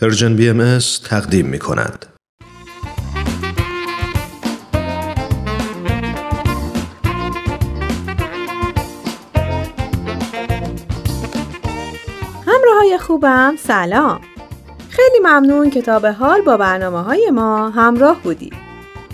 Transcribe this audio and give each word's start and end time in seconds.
Persian 0.00 0.36
BMS 0.36 0.78
تقدیم 1.04 1.46
می 1.46 1.58
کند. 1.58 2.06
همراه 12.46 12.78
های 12.78 12.98
خوبم 12.98 13.54
سلام 13.58 14.20
خیلی 14.90 15.18
ممنون 15.22 15.70
که 15.70 15.82
تا 15.82 15.98
به 15.98 16.12
حال 16.12 16.40
با 16.40 16.56
برنامه 16.56 17.02
های 17.02 17.30
ما 17.30 17.70
همراه 17.70 18.22
بودید 18.22 18.54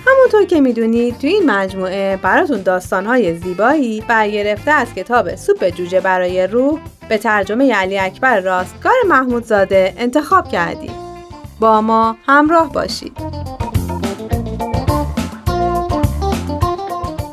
همونطور 0.06 0.44
که 0.44 0.60
می‌دونید 0.60 1.18
تو 1.18 1.26
این 1.26 1.50
مجموعه 1.50 2.16
براتون 2.16 2.62
داستانهای 2.62 3.38
زیبایی 3.38 4.00
برگرفته 4.00 4.70
از 4.70 4.94
کتاب 4.94 5.34
سوپ 5.34 5.68
جوجه 5.68 6.00
برای 6.00 6.46
روح 6.46 6.80
به 7.08 7.18
ترجمه 7.18 7.74
علی 7.74 7.98
اکبر 7.98 8.40
راستگار 8.40 8.94
محمودزاده 9.08 9.94
انتخاب 9.98 10.48
کردیم. 10.48 10.94
با 11.60 11.80
ما 11.80 12.16
همراه 12.26 12.72
باشید. 12.72 13.16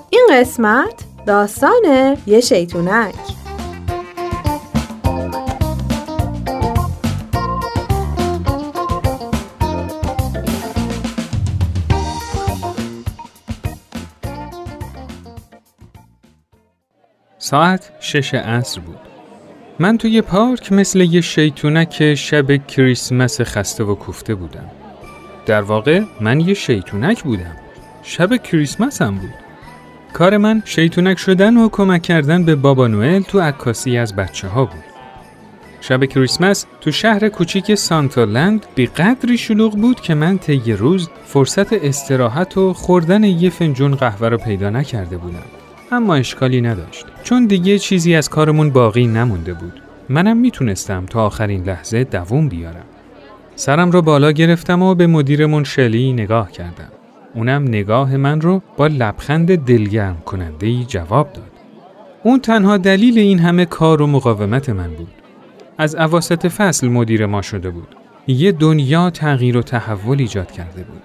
این 0.09 0.27
قسمت 0.31 0.93
داستان 1.25 2.17
یه 2.27 2.39
شیطونک 2.39 3.15
ساعت 17.37 17.91
شش 17.99 18.33
عصر 18.33 18.81
بود. 18.81 19.08
من 19.81 19.97
توی 19.97 20.21
پارک 20.21 20.71
مثل 20.71 21.01
یه 21.01 21.21
شیطونک 21.21 22.15
شب 22.15 22.67
کریسمس 22.67 23.41
خسته 23.41 23.83
و 23.83 23.95
کوفته 23.95 24.35
بودم. 24.35 24.65
در 25.45 25.61
واقع 25.61 26.01
من 26.21 26.39
یه 26.39 26.53
شیطونک 26.53 27.23
بودم. 27.23 27.55
شب 28.03 28.35
کریسمس 28.35 29.01
هم 29.01 29.15
بود. 29.15 29.33
کار 30.13 30.37
من 30.37 30.61
شیطونک 30.65 31.17
شدن 31.17 31.57
و 31.57 31.69
کمک 31.69 32.01
کردن 32.01 32.45
به 32.45 32.55
بابا 32.55 32.87
نوئل 32.87 33.21
تو 33.21 33.39
عکاسی 33.39 33.97
از 33.97 34.15
بچه 34.15 34.47
ها 34.47 34.65
بود. 34.65 34.83
شب 35.81 36.05
کریسمس 36.05 36.65
تو 36.81 36.91
شهر 36.91 37.29
کوچیک 37.29 37.75
سانتالند 37.75 38.65
بی 38.75 38.85
قدری 38.85 39.37
شلوغ 39.37 39.75
بود 39.75 40.01
که 40.01 40.13
من 40.13 40.37
طی 40.37 40.73
روز 40.73 41.09
فرصت 41.25 41.73
استراحت 41.73 42.57
و 42.57 42.73
خوردن 42.73 43.23
یه 43.23 43.49
فنجون 43.49 43.95
قهوه 43.95 44.27
رو 44.27 44.37
پیدا 44.37 44.69
نکرده 44.69 45.17
بودم. 45.17 45.58
اما 45.91 46.15
اشکالی 46.15 46.61
نداشت. 46.61 47.05
چون 47.23 47.45
دیگه 47.45 47.79
چیزی 47.79 48.15
از 48.15 48.29
کارمون 48.29 48.69
باقی 48.69 49.07
نمونده 49.07 49.53
بود. 49.53 49.81
منم 50.09 50.37
می‌تونستم 50.37 51.05
تا 51.05 51.25
آخرین 51.25 51.63
لحظه 51.63 52.03
دووم 52.03 52.49
بیارم. 52.49 52.85
سرم 53.55 53.91
رو 53.91 54.01
بالا 54.01 54.31
گرفتم 54.31 54.81
و 54.81 54.95
به 54.95 55.07
مدیرمون 55.07 55.63
شلی 55.63 56.13
نگاه 56.13 56.51
کردم. 56.51 56.89
اونم 57.33 57.63
نگاه 57.63 58.17
من 58.17 58.41
رو 58.41 58.61
با 58.77 58.87
لبخند 58.87 59.65
دلگرم 59.65 60.17
کننده 60.25 60.67
ای 60.67 60.85
جواب 60.87 61.33
داد. 61.33 61.51
اون 62.23 62.39
تنها 62.39 62.77
دلیل 62.77 63.19
این 63.19 63.39
همه 63.39 63.65
کار 63.65 64.01
و 64.01 64.07
مقاومت 64.07 64.69
من 64.69 64.93
بود. 64.93 65.11
از 65.77 65.95
اواسط 65.95 66.47
فصل 66.47 66.87
مدیر 66.87 67.25
ما 67.25 67.41
شده 67.41 67.69
بود. 67.69 67.87
یه 68.27 68.51
دنیا 68.51 69.09
تغییر 69.09 69.57
و 69.57 69.61
تحول 69.61 70.19
ایجاد 70.19 70.51
کرده 70.51 70.83
بود. 70.83 71.01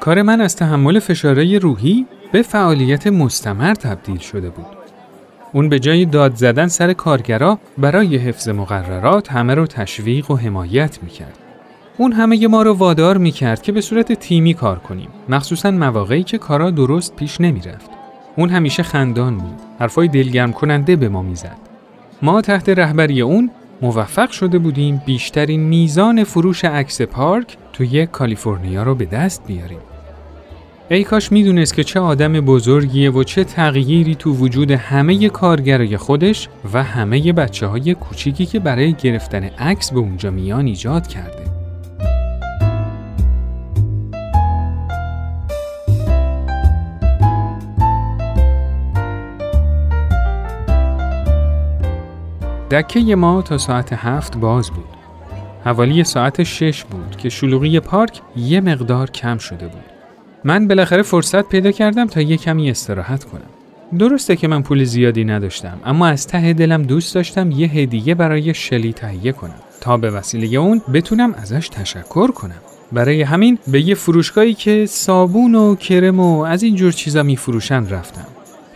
کار 0.00 0.22
من 0.22 0.40
از 0.40 0.56
تحمل 0.56 0.98
فشارهای 0.98 1.58
روحی 1.58 2.06
به 2.32 2.42
فعالیت 2.42 3.06
مستمر 3.06 3.74
تبدیل 3.74 4.18
شده 4.18 4.50
بود. 4.50 4.66
اون 5.52 5.68
به 5.68 5.78
جای 5.78 6.04
داد 6.04 6.34
زدن 6.34 6.66
سر 6.66 6.92
کارگرا 6.92 7.58
برای 7.78 8.16
حفظ 8.16 8.48
مقررات 8.48 9.32
همه 9.32 9.54
رو 9.54 9.66
تشویق 9.66 10.30
و 10.30 10.36
حمایت 10.36 11.02
می‌کرد. 11.02 11.38
اون 11.98 12.12
همه 12.12 12.46
ما 12.46 12.62
رو 12.62 12.72
وادار 12.72 13.18
می‌کرد 13.18 13.62
که 13.62 13.72
به 13.72 13.80
صورت 13.80 14.12
تیمی 14.12 14.54
کار 14.54 14.78
کنیم 14.78 15.08
مخصوصا 15.28 15.70
مواقعی 15.70 16.22
که 16.22 16.38
کارا 16.38 16.70
درست 16.70 17.16
پیش 17.16 17.40
نمی‌رفت. 17.40 17.90
اون 18.36 18.48
همیشه 18.48 18.82
خندان 18.82 19.38
بود. 19.38 19.60
حرفای 19.78 20.08
دلگرم 20.08 20.52
کننده 20.52 20.96
به 20.96 21.08
ما 21.08 21.22
می‌زد. 21.22 21.56
ما 22.22 22.40
تحت 22.40 22.68
رهبری 22.68 23.20
اون 23.20 23.50
موفق 23.82 24.30
شده 24.30 24.58
بودیم 24.58 25.02
بیشترین 25.06 25.60
میزان 25.60 26.24
فروش 26.24 26.64
عکس 26.64 27.02
پارک 27.02 27.56
توی 27.72 28.06
کالیفرنیا 28.06 28.82
رو 28.82 28.94
به 28.94 29.04
دست 29.04 29.46
بیاریم. 29.46 29.78
ای 30.90 31.04
کاش 31.04 31.32
می‌دونست 31.32 31.74
که 31.74 31.84
چه 31.84 32.00
آدم 32.00 32.32
بزرگیه 32.32 33.10
و 33.10 33.22
چه 33.22 33.44
تغییری 33.44 34.14
تو 34.14 34.32
وجود 34.32 34.70
همه 34.70 35.28
کارگرای 35.28 35.96
خودش 35.96 36.48
و 36.72 36.82
همه 36.82 37.32
بچه 37.32 37.66
های 37.66 37.94
کوچیکی 37.94 38.46
که 38.46 38.58
برای 38.58 38.92
گرفتن 38.92 39.44
عکس 39.44 39.92
به 39.92 39.98
اونجا 39.98 40.30
میان 40.30 40.66
ایجاد 40.66 41.06
کرده. 41.06 41.42
دکه 52.70 53.16
ما 53.16 53.42
تا 53.42 53.58
ساعت 53.58 53.92
هفت 53.92 54.36
باز 54.36 54.70
بود. 54.70 54.84
حوالی 55.64 56.04
ساعت 56.04 56.42
شش 56.42 56.84
بود 56.84 57.16
که 57.16 57.28
شلوغی 57.28 57.80
پارک 57.80 58.20
یه 58.36 58.60
مقدار 58.60 59.10
کم 59.10 59.38
شده 59.38 59.66
بود. 59.68 59.95
من 60.44 60.68
بالاخره 60.68 61.02
فرصت 61.02 61.48
پیدا 61.48 61.70
کردم 61.70 62.06
تا 62.06 62.20
یه 62.20 62.36
کمی 62.36 62.70
استراحت 62.70 63.24
کنم. 63.24 63.50
درسته 63.98 64.36
که 64.36 64.48
من 64.48 64.62
پول 64.62 64.84
زیادی 64.84 65.24
نداشتم 65.24 65.80
اما 65.84 66.06
از 66.06 66.26
ته 66.26 66.52
دلم 66.52 66.82
دوست 66.82 67.14
داشتم 67.14 67.50
یه 67.50 67.68
هدیه 67.68 68.14
برای 68.14 68.54
شلی 68.54 68.92
تهیه 68.92 69.32
کنم 69.32 69.54
تا 69.80 69.96
به 69.96 70.10
وسیله 70.10 70.58
اون 70.58 70.82
بتونم 70.94 71.34
ازش 71.34 71.68
تشکر 71.68 72.30
کنم. 72.30 72.60
برای 72.92 73.22
همین 73.22 73.58
به 73.68 73.80
یه 73.88 73.94
فروشگاهی 73.94 74.54
که 74.54 74.86
صابون 74.86 75.54
و 75.54 75.74
کرم 75.74 76.20
و 76.20 76.42
از 76.42 76.62
این 76.62 76.74
جور 76.74 76.92
چیزا 76.92 77.22
میفروشن 77.22 77.88
رفتم. 77.88 78.26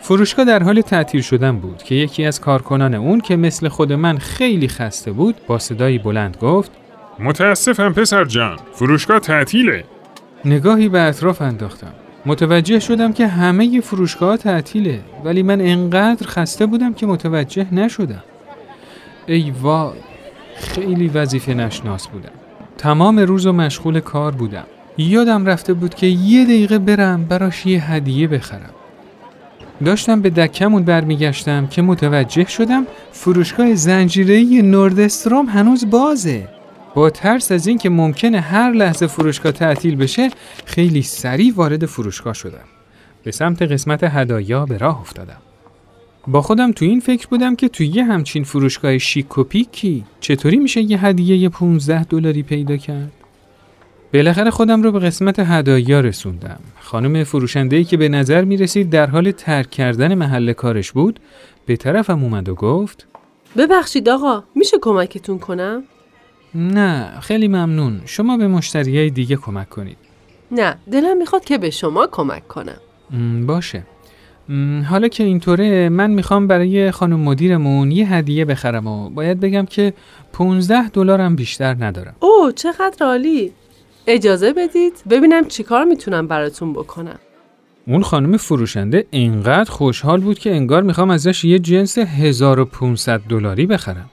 فروشگاه 0.01 0.45
در 0.45 0.63
حال 0.63 0.81
تعطیل 0.81 1.21
شدن 1.21 1.57
بود 1.57 1.83
که 1.83 1.95
یکی 1.95 2.25
از 2.25 2.41
کارکنان 2.41 2.93
اون 2.93 3.21
که 3.21 3.35
مثل 3.35 3.67
خود 3.67 3.93
من 3.93 4.17
خیلی 4.17 4.67
خسته 4.67 5.11
بود 5.11 5.35
با 5.47 5.59
صدایی 5.59 5.97
بلند 5.97 6.37
گفت 6.41 6.71
متاسفم 7.19 7.93
پسر 7.93 8.25
جان 8.25 8.57
فروشگاه 8.73 9.19
تعطیله 9.19 9.83
نگاهی 10.45 10.89
به 10.89 11.01
اطراف 11.01 11.41
انداختم. 11.41 11.93
متوجه 12.25 12.79
شدم 12.79 13.13
که 13.13 13.27
همه 13.27 13.81
فروشگاه 13.81 14.37
تعطیله 14.37 14.99
ولی 15.23 15.43
من 15.43 15.61
انقدر 15.61 16.27
خسته 16.27 16.65
بودم 16.65 16.93
که 16.93 17.05
متوجه 17.05 17.73
نشدم. 17.73 18.23
ای 19.27 19.53
وای 19.61 19.97
خیلی 20.55 21.07
وظیفه 21.07 21.53
نشناس 21.53 22.07
بودم. 22.07 22.31
تمام 22.77 23.19
روز 23.19 23.45
و 23.45 23.51
مشغول 23.51 23.99
کار 23.99 24.31
بودم. 24.31 24.65
یادم 24.97 25.45
رفته 25.45 25.73
بود 25.73 25.95
که 25.95 26.07
یه 26.07 26.45
دقیقه 26.45 26.79
برم 26.79 27.25
براش 27.25 27.65
یه 27.65 27.91
هدیه 27.91 28.27
بخرم. 28.27 28.69
داشتم 29.85 30.21
به 30.21 30.29
دکمون 30.29 30.83
برمیگشتم 30.83 31.67
که 31.67 31.81
متوجه 31.81 32.47
شدم 32.47 32.87
فروشگاه 33.11 33.75
زنجیره‌ای 33.75 34.61
نوردستروم 34.61 35.45
هنوز 35.45 35.89
بازه. 35.89 36.47
با 36.95 37.09
ترس 37.09 37.51
از 37.51 37.67
اینکه 37.67 37.89
ممکنه 37.89 38.39
هر 38.39 38.71
لحظه 38.71 39.07
فروشگاه 39.07 39.51
تعطیل 39.51 39.95
بشه 39.95 40.29
خیلی 40.65 41.01
سریع 41.01 41.53
وارد 41.55 41.85
فروشگاه 41.85 42.33
شدم. 42.33 42.65
به 43.23 43.31
سمت 43.31 43.61
قسمت 43.61 44.03
هدایا 44.03 44.65
به 44.65 44.77
راه 44.77 45.01
افتادم. 45.01 45.37
با 46.27 46.41
خودم 46.41 46.71
تو 46.71 46.85
این 46.85 46.99
فکر 46.99 47.27
بودم 47.27 47.55
که 47.55 47.67
توی 47.69 47.87
یه 47.87 48.03
همچین 48.03 48.43
فروشگاه 48.43 48.97
شیک 48.97 49.37
و 49.37 49.43
پیکی 49.43 50.03
چطوری 50.19 50.57
میشه 50.57 50.81
یه 50.81 51.05
هدیه 51.05 51.49
15 51.49 52.03
دلاری 52.03 52.43
پیدا 52.43 52.77
کرد؟ 52.77 53.11
بالاخره 54.13 54.51
خودم 54.51 54.83
رو 54.83 54.91
به 54.91 54.99
قسمت 54.99 55.39
هدایا 55.39 55.99
رسوندم. 55.99 56.59
خانم 56.79 57.23
فروشنده‌ای 57.23 57.83
که 57.83 57.97
به 57.97 58.09
نظر 58.09 58.43
می 58.43 58.57
رسید 58.57 58.89
در 58.89 59.09
حال 59.09 59.31
ترک 59.31 59.69
کردن 59.69 60.15
محل 60.15 60.53
کارش 60.53 60.91
بود 60.91 61.19
به 61.65 61.75
طرفم 61.75 62.23
اومد 62.23 62.49
و 62.49 62.55
گفت 62.55 63.07
ببخشید 63.57 64.09
آقا 64.09 64.43
میشه 64.55 64.77
کمکتون 64.81 65.39
کنم؟ 65.39 65.83
نه 66.55 67.19
خیلی 67.19 67.47
ممنون. 67.47 68.01
شما 68.05 68.37
به 68.37 68.47
مشتریای 68.47 69.09
دیگه 69.09 69.35
کمک 69.35 69.69
کنید. 69.69 69.97
نه 70.51 70.77
دلم 70.91 71.17
می‌خواد 71.17 71.43
که 71.43 71.57
به 71.57 71.69
شما 71.69 72.07
کمک 72.11 72.47
کنم. 72.47 72.77
باشه. 73.45 73.83
حالا 74.89 75.07
که 75.07 75.23
اینطوره 75.23 75.89
من 75.89 76.11
می‌خوام 76.11 76.47
برای 76.47 76.91
خانم 76.91 77.19
مدیرمون 77.19 77.91
یه 77.91 78.13
هدیه 78.13 78.45
بخرم 78.45 78.87
و 78.87 79.09
باید 79.09 79.39
بگم 79.39 79.65
که 79.65 79.93
15 80.33 80.89
دلارم 80.89 81.35
بیشتر 81.35 81.75
ندارم. 81.79 82.15
اوه 82.19 82.51
چقدر 82.51 83.05
عالی. 83.05 83.51
اجازه 84.07 84.53
بدید 84.53 84.93
ببینم 85.09 85.47
چیکار 85.47 85.83
می‌تونم 85.83 86.27
براتون 86.27 86.73
بکنم. 86.73 87.19
اون 87.87 88.03
خانم 88.03 88.37
فروشنده 88.37 89.05
اینقدر 89.11 89.71
خوشحال 89.71 90.21
بود 90.21 90.39
که 90.39 90.55
انگار 90.55 90.83
می‌خوام 90.83 91.09
ازش 91.09 91.45
یه 91.45 91.59
جنس 91.59 91.97
1500 91.97 93.19
دلاری 93.19 93.65
بخرم. 93.65 94.09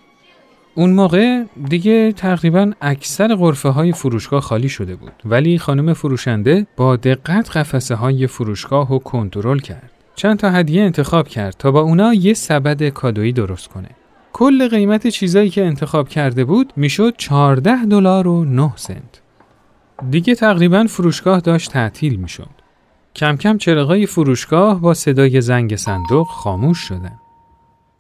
اون 0.79 0.91
موقع 0.91 1.45
دیگه 1.69 2.13
تقریبا 2.13 2.73
اکثر 2.81 3.35
غرفه 3.35 3.69
های 3.69 3.93
فروشگاه 3.93 4.41
خالی 4.41 4.69
شده 4.69 4.97
بود 4.97 5.13
ولی 5.25 5.59
خانم 5.59 5.93
فروشنده 5.93 6.67
با 6.77 6.97
دقت 6.97 7.57
قفسه 7.57 7.95
های 7.95 8.27
فروشگاه 8.27 8.89
رو 8.89 8.99
کنترل 8.99 9.59
کرد 9.59 9.91
چند 10.15 10.39
تا 10.39 10.51
هدیه 10.51 10.83
انتخاب 10.83 11.29
کرد 11.29 11.55
تا 11.59 11.71
با 11.71 11.81
اونا 11.81 12.15
یه 12.15 12.35
سبد 12.35 12.89
کادویی 12.89 13.33
درست 13.33 13.69
کنه 13.69 13.89
کل 14.33 14.69
قیمت 14.69 15.07
چیزایی 15.07 15.51
که 15.51 15.65
انتخاب 15.65 16.09
کرده 16.09 16.45
بود 16.45 16.73
می‌شد 16.77 17.15
14 17.17 17.85
دلار 17.85 18.29
و 18.29 18.45
9 18.45 18.73
سنت. 18.77 19.23
دیگه 20.11 20.35
تقریبا 20.35 20.87
فروشگاه 20.89 21.41
داشت 21.41 21.71
تعطیل 21.71 22.17
می‌شد. 22.17 22.51
کم 23.17 23.37
کم 23.37 23.59
چراغای 23.59 24.07
فروشگاه 24.07 24.81
با 24.81 24.95
صدای 24.95 25.41
زنگ 25.41 25.77
صندوق 25.77 26.27
خاموش 26.27 26.79
شدن. 26.79 27.19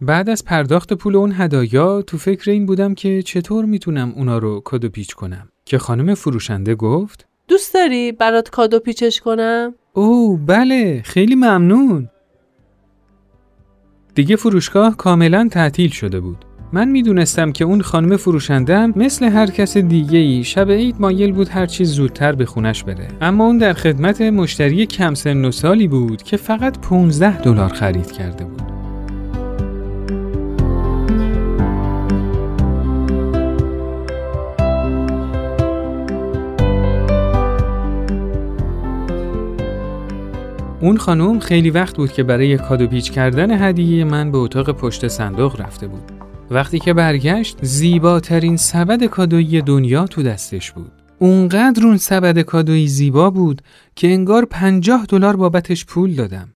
بعد 0.00 0.30
از 0.30 0.44
پرداخت 0.44 0.92
پول 0.92 1.16
اون 1.16 1.32
هدایا 1.36 2.02
تو 2.02 2.18
فکر 2.18 2.50
این 2.50 2.66
بودم 2.66 2.94
که 2.94 3.22
چطور 3.22 3.64
می‌تونم 3.64 4.12
اونا 4.16 4.38
رو 4.38 4.60
کادو 4.60 4.88
پیچ 4.88 5.14
کنم؟ 5.14 5.48
که 5.64 5.78
خانم 5.78 6.14
فروشنده 6.14 6.74
گفت 6.74 7.26
دوست 7.48 7.74
داری 7.74 8.12
برات 8.12 8.50
کادو 8.50 8.78
پیچش 8.78 9.20
کنم؟ 9.20 9.74
او 9.92 10.36
بله 10.36 11.02
خیلی 11.04 11.34
ممنون. 11.34 12.08
دیگه 14.14 14.36
فروشگاه 14.36 14.96
کاملا 14.96 15.48
تعطیل 15.50 15.90
شده 15.90 16.20
بود. 16.20 16.44
من 16.72 16.88
می‌دونستم 16.88 17.52
که 17.52 17.64
اون 17.64 17.82
خانم 17.82 18.16
فروشندم 18.16 18.92
مثل 18.96 19.24
هر 19.24 19.50
کس 19.50 19.76
دیگه 19.76 20.18
ای 20.18 20.44
شب 20.44 20.70
عید 20.70 20.96
مایل 21.00 21.32
بود 21.32 21.48
هر 21.48 21.66
چیز 21.66 21.90
زودتر 21.90 22.32
به 22.32 22.44
خونش 22.46 22.84
بره. 22.84 23.08
اما 23.20 23.46
اون 23.46 23.58
در 23.58 23.72
خدمت 23.72 24.20
مشتری 24.20 24.86
کم 24.86 25.14
سن 25.14 25.44
و 25.44 25.50
سالی 25.50 25.88
بود 25.88 26.22
که 26.22 26.36
فقط 26.36 26.78
15 26.78 27.40
دلار 27.40 27.68
خرید 27.68 28.12
کرده 28.12 28.44
بود. 28.44 28.57
اون 40.88 40.96
خانم 40.96 41.38
خیلی 41.38 41.70
وقت 41.70 41.96
بود 41.96 42.12
که 42.12 42.23
برای 42.23 42.58
کادو 42.58 42.87
پیچ 42.87 43.11
کردن 43.12 43.69
هدیه 43.69 44.05
من 44.05 44.32
به 44.32 44.38
اتاق 44.38 44.70
پشت 44.70 45.08
صندوق 45.08 45.61
رفته 45.61 45.88
بود. 45.88 46.12
وقتی 46.50 46.79
که 46.79 46.93
برگشت 46.93 47.56
زیباترین 47.62 48.56
سبد 48.56 49.05
کادویی 49.05 49.62
دنیا 49.62 50.06
تو 50.06 50.23
دستش 50.23 50.73
بود. 50.73 50.93
اونقدر 51.19 51.87
اون 51.87 51.96
سبد 51.96 52.38
کادویی 52.38 52.88
زیبا 52.88 53.31
بود 53.31 53.62
که 53.96 54.08
انگار 54.08 54.44
پنجاه 54.44 55.06
دلار 55.06 55.37
بابتش 55.37 55.87
پول 55.87 56.14
دادم. 56.14 56.52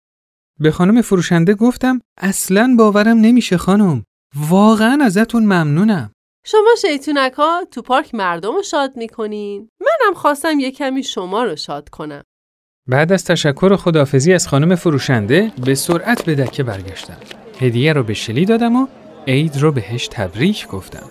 به 0.61 0.71
خانم 0.71 1.03
فروشنده 1.03 1.55
گفتم 1.55 2.01
اصلا 2.19 2.75
باورم 2.79 3.19
نمیشه 3.19 3.57
خانم. 3.57 4.05
واقعا 4.49 4.99
ازتون 5.05 5.43
ممنونم. 5.43 6.11
شما 6.47 6.71
شیطونک 6.83 7.33
ها 7.33 7.65
تو 7.71 7.83
پارک 7.83 8.15
مردم 8.15 8.55
رو 8.55 8.63
شاد 8.63 8.97
می‌کنین 8.97 9.69
منم 9.81 10.15
خواستم 10.15 10.61
یه 10.61 10.71
کمی 10.71 11.03
شما 11.03 11.45
رو 11.45 11.57
شاد 11.57 11.89
کنم 11.89 12.23
بعد 12.91 13.13
از 13.13 13.25
تشکر 13.25 13.69
و 13.73 13.77
خدافزی 13.77 14.33
از 14.33 14.49
خانم 14.49 14.75
فروشنده 14.75 15.53
به 15.65 15.75
سرعت 15.75 16.25
به 16.25 16.35
دکه 16.35 16.63
برگشتم. 16.63 17.17
هدیه 17.61 17.93
رو 17.93 18.03
به 18.03 18.15
شلی 18.15 18.45
دادم 18.45 18.77
و 18.77 18.87
عید 19.27 19.57
رو 19.57 19.73
بهش 19.73 20.09
تبریک 20.09 20.69
گفتم. 20.69 21.07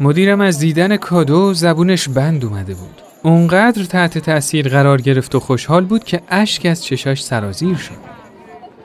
مدیرم 0.00 0.40
از 0.40 0.58
دیدن 0.58 0.96
کادو 0.96 1.54
زبونش 1.54 2.08
بند 2.08 2.44
اومده 2.44 2.74
بود. 2.74 3.02
اونقدر 3.22 3.84
تحت 3.84 4.18
تأثیر 4.18 4.68
قرار 4.68 5.00
گرفت 5.00 5.34
و 5.34 5.40
خوشحال 5.40 5.84
بود 5.84 6.04
که 6.04 6.20
اشک 6.28 6.66
از 6.66 6.84
چشاش 6.84 7.24
سرازیر 7.24 7.76
شد. 7.76 8.18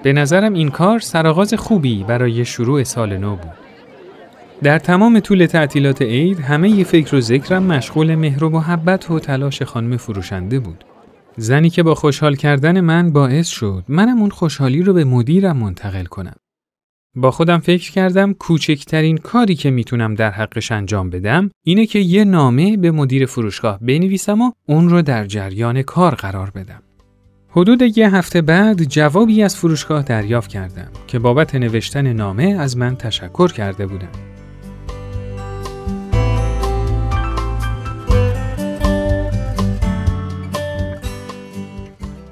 به 0.04 0.14
نظرم 0.14 0.54
این 0.54 0.70
کار 0.70 1.00
سرآغاز 1.00 1.54
خوبی 1.54 2.04
برای 2.04 2.46
شروع 2.46 2.84
سال 2.84 3.18
نو 3.18 3.36
بود. 3.36 3.54
در 4.64 4.80
تمام 4.80 5.20
طول 5.20 5.46
تعطیلات 5.46 6.02
عید 6.02 6.40
همه 6.40 6.70
ی 6.70 6.84
فکر 6.84 7.16
و 7.16 7.22
ذکرم 7.22 7.64
مشغول 7.64 8.16
مهر 8.16 8.44
و 8.44 8.50
محبت 8.50 9.12
و 9.12 9.20
تلاش 9.20 9.62
خانم 9.62 9.98
فروشنده 9.98 10.60
بود. 10.60 10.84
زنی 11.38 11.70
که 11.70 11.84
با 11.84 11.96
خوشحال 11.96 12.36
کردن 12.36 12.80
من 12.82 13.12
باعث 13.12 13.48
شد 13.48 13.84
منم 13.88 14.20
اون 14.20 14.30
خوشحالی 14.30 14.84
رو 14.84 14.94
به 14.94 15.04
مدیرم 15.04 15.58
منتقل 15.58 16.06
کنم. 16.06 16.36
با 17.16 17.32
خودم 17.32 17.58
فکر 17.58 17.92
کردم 17.92 18.34
کوچکترین 18.34 19.18
کاری 19.18 19.56
که 19.56 19.72
می‌تونم 19.72 20.16
در 20.16 20.32
حقش 20.32 20.72
انجام 20.72 21.10
بدم 21.10 21.50
اینه 21.66 21.86
که 21.86 22.00
یه 22.00 22.26
نامه 22.26 22.78
به 22.78 22.92
مدیر 22.92 23.26
فروشگاه 23.26 23.80
بنویسم 23.80 24.42
و 24.42 24.52
اون 24.68 24.90
رو 24.90 25.02
در 25.02 25.26
جریان 25.26 25.82
کار 25.82 26.16
قرار 26.16 26.50
بدم. 26.50 26.82
حدود 27.50 27.98
یه 27.98 28.16
هفته 28.16 28.42
بعد 28.42 28.84
جوابی 28.84 29.44
از 29.44 29.56
فروشگاه 29.56 30.04
دریافت 30.04 30.50
کردم 30.50 30.92
که 31.08 31.20
بابت 31.20 31.56
نوشتن 31.56 32.14
نامه 32.14 32.44
از 32.44 32.78
من 32.78 32.96
تشکر 32.96 33.48
کرده 33.48 33.86
بودم. 33.88 34.33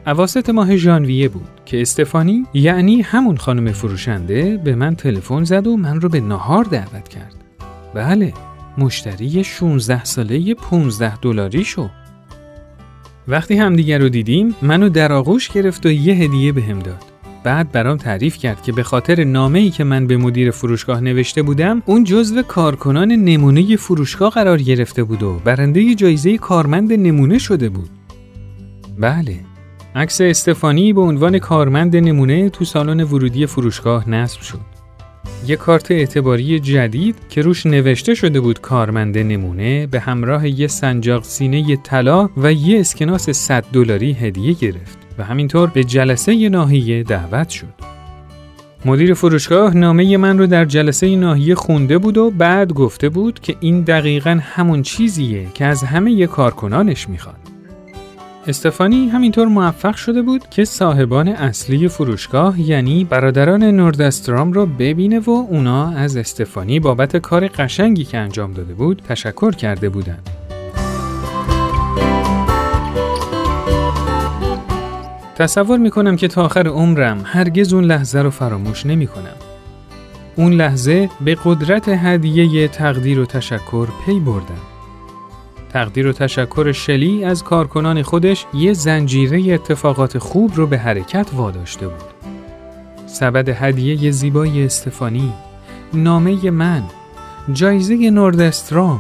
اواسط 0.08 0.50
ماه 0.50 0.76
ژانویه 0.76 1.30
بود 1.30 1.50
که 1.66 1.82
استفانی 1.82 2.46
یعنی 2.54 3.02
همون 3.02 3.38
خانم 3.38 3.72
فروشنده 3.72 4.58
به 4.58 4.76
من 4.76 4.96
تلفن 4.96 5.44
زد 5.44 5.68
و 5.68 5.78
من 5.78 6.02
رو 6.02 6.10
به 6.10 6.20
نهار 6.20 6.64
دعوت 6.64 7.08
کرد. 7.08 7.36
بله، 7.94 8.34
مشتری 8.78 9.44
16 9.44 10.04
ساله 10.04 10.54
15 10.54 11.18
دلاری 11.18 11.64
شو. 11.64 11.90
وقتی 13.28 13.56
همدیگر 13.56 14.00
رو 14.00 14.10
دیدیم 14.10 14.56
منو 14.62 14.90
در 14.90 15.14
آغوش 15.14 15.50
گرفت 15.50 15.86
و 15.86 15.92
یه 15.92 16.14
هدیه 16.14 16.52
بهم 16.52 16.80
به 16.80 16.86
داد. 16.86 17.04
بعد 17.44 17.72
برام 17.72 17.98
تعریف 17.98 18.38
کرد 18.38 18.62
که 18.62 18.72
به 18.72 18.84
خاطر 18.84 19.24
نامه 19.24 19.60
ای 19.60 19.70
که 19.70 19.84
من 19.84 20.08
به 20.08 20.18
مدیر 20.18 20.52
فروشگاه 20.52 21.02
نوشته 21.02 21.42
بودم 21.42 21.84
اون 21.86 22.04
جزو 22.04 22.42
کارکنان 22.42 23.12
نمونه 23.12 23.76
فروشگاه 23.76 24.32
قرار 24.32 24.62
گرفته 24.62 25.04
بود 25.04 25.24
و 25.24 25.42
برنده 25.46 25.96
جایزه 25.96 26.38
کارمند 26.38 26.94
نمونه 26.94 27.38
شده 27.38 27.70
بود. 27.70 27.90
بله 29.00 29.51
عکس 29.96 30.22
استفانی 30.22 30.94
به 30.94 31.02
عنوان 31.02 31.40
کارمند 31.40 31.96
نمونه 31.96 32.50
تو 32.50 32.66
سالن 32.66 33.04
ورودی 33.04 33.46
فروشگاه 33.46 34.10
نصب 34.10 34.42
شد. 34.42 34.60
یه 35.48 35.56
کارت 35.56 35.92
اعتباری 35.92 36.60
جدید 36.60 37.16
که 37.30 37.42
روش 37.42 37.66
نوشته 37.66 38.14
شده 38.14 38.40
بود 38.40 38.62
کارمند 38.62 39.18
نمونه 39.18 39.88
به 39.88 40.00
همراه 40.00 40.48
یه 40.48 40.68
سنجاق 40.68 41.24
سینه 41.24 41.76
طلا 41.76 42.30
و 42.38 42.54
یه 42.54 42.80
اسکناس 42.80 43.30
100 43.30 43.66
دلاری 43.74 44.14
هدیه 44.14 44.54
گرفت 44.54 44.98
و 45.18 45.24
همینطور 45.24 45.70
به 45.70 45.84
جلسه 45.84 46.50
ناحیه 46.50 47.04
دعوت 47.04 47.50
شد. 47.50 47.74
مدیر 48.86 49.14
فروشگاه 49.14 49.78
نامه 49.78 50.18
من 50.18 50.38
رو 50.38 50.48
در 50.48 50.66
جلسه 50.66 51.16
ناحیه 51.16 51.56
خونده 51.56 51.98
بود 51.98 52.18
و 52.18 52.32
بعد 52.32 52.74
گفته 52.74 53.10
بود 53.10 53.40
که 53.40 53.56
این 53.60 53.82
دقیقا 53.82 54.40
همون 54.42 54.82
چیزیه 54.82 55.48
که 55.54 55.66
از 55.66 55.84
همه 55.84 56.28
کارکنانش 56.28 57.10
می‌خواد. 57.10 57.51
استفانی 58.48 59.10
همینطور 59.10 59.48
موفق 59.48 59.96
شده 59.96 60.22
بود 60.22 60.50
که 60.50 60.66
صاحبان 60.66 61.28
اصلی 61.28 61.88
فروشگاه 61.88 62.62
یعنی 62.62 63.04
برادران 63.04 63.64
نوردسترام 63.64 64.54
را 64.54 64.66
ببینه 64.66 65.20
و 65.20 65.30
اونا 65.30 65.90
از 65.92 66.18
استفانی 66.18 66.80
بابت 66.80 67.18
کار 67.18 67.48
قشنگی 67.48 68.04
که 68.04 68.18
انجام 68.18 68.54
داده 68.54 68.74
بود 68.74 69.02
تشکر 69.10 69.52
کرده 69.52 69.90
بودند. 69.90 70.30
تصور 75.36 75.78
می‌کنم 75.80 76.16
که 76.16 76.28
تا 76.28 76.46
آخر 76.46 76.68
عمرم 76.68 77.22
هرگز 77.26 77.74
اون 77.74 77.84
لحظه 77.84 78.22
رو 78.22 78.30
فراموش 78.30 78.86
نمی 78.86 79.08
کنم. 79.08 79.36
اون 80.36 80.54
لحظه 80.54 81.10
به 81.26 81.38
قدرت 81.46 81.90
هدیه 81.90 82.68
تقدیر 82.68 83.20
و 83.20 83.26
تشکر 83.26 83.88
پی 84.06 84.20
بردم. 84.20 84.71
تقدیر 85.74 86.08
و 86.08 86.14
تشکر 86.14 86.72
شلی 86.72 87.24
از 87.24 87.44
کارکنان 87.44 88.02
خودش 88.02 88.46
یه 88.54 88.74
زنجیره 88.74 89.54
اتفاقات 89.54 90.18
خوب 90.18 90.52
رو 90.56 90.68
به 90.68 90.78
حرکت 90.78 91.30
واداشته 91.34 91.88
بود. 91.88 92.04
سبد 93.06 93.50
هدیه 93.50 94.12
زیبای 94.12 94.66
استفانی، 94.66 95.34
نامه 95.94 96.52
من، 96.52 96.84
جایزه 97.54 98.10
نوردسترام، 98.10 99.00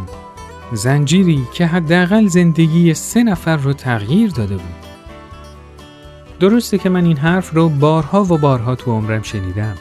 زنجیری 0.74 1.42
که 1.54 1.66
حداقل 1.66 2.28
زندگی 2.28 2.94
سه 2.94 3.24
نفر 3.24 3.58
رو 3.58 3.74
تغییر 3.74 4.32
داده 4.32 4.56
بود. 4.56 4.86
درسته 6.40 6.78
که 6.78 6.90
من 6.90 7.06
این 7.06 7.18
حرف 7.18 7.54
رو 7.54 7.70
بارها 7.70 8.24
و 8.24 8.38
بارها 8.38 8.76
تو 8.76 8.92
عمرم 8.92 9.22
شنیدم. 9.22 9.76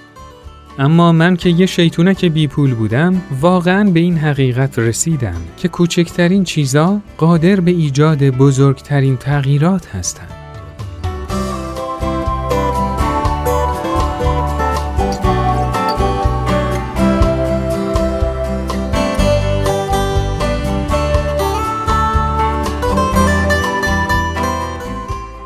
اما 0.79 1.13
من 1.13 1.37
که 1.37 1.49
یه 1.49 1.67
شیطونک 1.67 2.25
بی 2.25 2.47
پول 2.47 2.75
بودم 2.75 3.23
واقعا 3.41 3.91
به 3.91 4.01
این 4.01 4.19
حقیقت 4.19 4.79
رسیدم 4.79 5.43
که 5.57 5.69
کوچکترین 5.69 6.45
چیزا 6.45 7.01
قادر 7.17 7.61
به 7.61 7.71
ایجاد 7.71 8.25
بزرگترین 8.25 9.17
تغییرات 9.17 9.87
هستند. 9.87 10.37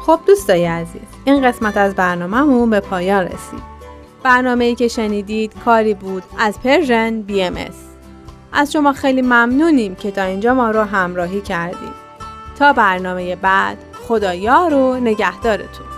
خب 0.07 0.21
دوستای 0.26 0.64
عزیز 0.64 1.02
این 1.25 1.49
قسمت 1.49 1.76
از 1.76 1.95
برنامهمون 1.95 2.71
به 2.71 2.81
پایان 2.81 3.25
رسید 3.25 3.74
برنامه 4.25 4.75
که 4.75 4.88
شنیدید 4.88 5.52
کاری 5.64 5.95
بود 5.95 6.23
از 6.38 6.61
پرژن 6.61 7.23
بی 7.23 7.43
ام 7.43 7.54
از 8.52 8.73
شما 8.73 8.93
خیلی 8.93 9.23
ممنونیم 9.23 9.95
که 9.95 10.11
تا 10.11 10.23
اینجا 10.23 10.54
ما 10.54 10.71
رو 10.71 10.83
همراهی 10.83 11.40
کردید. 11.40 12.04
تا 12.59 12.73
برنامه 12.73 13.37
بعد 13.37 13.78
خدایا 14.09 14.69
رو 14.69 14.97
نگهدارتون. 14.97 15.93